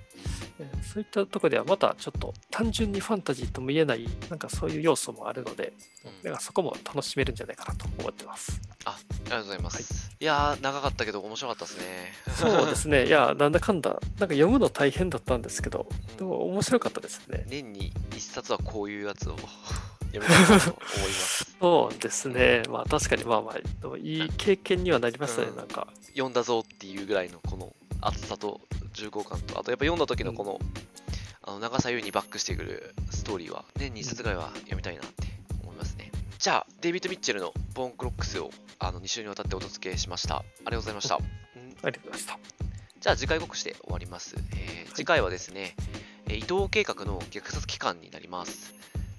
[0.82, 5.72] そういったところではまたちょっと単純にファンタジーとも言えない、なんかそういう要素もあるので、
[6.04, 8.60] うんなんかそこも楽しめるんじゃないかなと思ってます。
[8.84, 10.10] ありがとうございます。
[10.18, 12.12] い、やー、長かったけど面白かったですね。
[12.34, 13.06] そうですね。
[13.08, 17.44] いや、なんだかんだ、なんか読むの大変だったんですけど、でも面白かったですね。
[17.48, 19.36] 年に一冊はこういうやつを
[20.12, 21.56] 読みたいなと思います。
[21.60, 22.62] そうですね。
[22.68, 25.88] まあ確かにまあまあ、いい経験にはなりましたね、うんなんか。
[26.08, 28.60] 読んだぞっていうぐらいのこの厚さと
[28.92, 30.58] 重厚感と、あとやっぱ読んだ時のこの、
[31.42, 35.26] あの長さゆえにバックしてくるストーリーは年に一冊ぐらいは読みたいなって
[35.62, 36.10] 思いますね。
[36.38, 40.36] じゃあ、デイビッド・ミッチェルのボーンクロックスをあの2週にわたってお届けしました。
[40.36, 41.16] ありがとうございました。
[41.16, 42.38] うんありがとうございました。
[43.00, 44.36] じゃあ次回告知で終わります。
[44.54, 45.74] えー次回はですね、
[46.26, 48.74] えー伊藤計画の虐殺期間になります。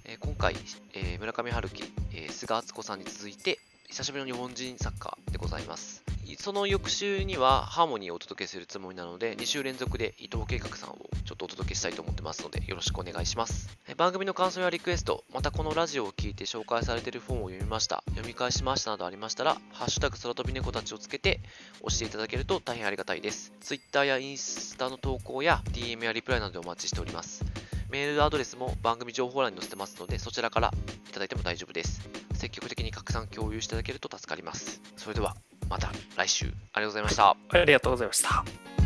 [0.06, 0.56] えー今回、
[0.94, 6.01] えー村上春樹、えー菅敦子さんに続いて、久しぶりの日本人作家でございます。
[6.38, 13.70] その翌週にはハーモニーをお届けするつもりなので、2週連続で伊藤計画さんをちょっとお届けしたいと思ってますので、よろしくお願いします。
[13.98, 21.42] 番組の感想やリクエスト、またこのラジオを聞いて紹介されている本を読みました、読み返しましたなどありましたら、ハッシュタグ空飛び猫たちをつけて
[21.82, 23.54] 押していただけると大変ありがたいです。
[23.62, 27.44] Twitter やインスタの投稿や DM やリプライなどでお待ちしております。
[27.90, 30.74] メールアドレスも番組情報欄に載せてますので、そちらから
[31.10, 32.08] いただいても大丈夫です。
[32.36, 34.82] 積極的に拡くさん共有していただけると助かります。
[34.96, 35.36] それでは、
[35.72, 37.30] また来週、ありがとうございました。
[37.30, 38.81] ありがとうございました。